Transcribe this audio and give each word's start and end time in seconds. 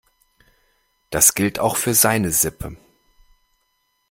Das 1.11 1.35
gilt 1.35 1.59
auch 1.59 1.77
für 1.77 1.93
seine 1.93 2.31
Sippe. 2.31 2.75